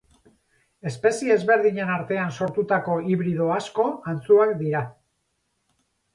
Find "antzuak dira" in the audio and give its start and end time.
4.15-4.85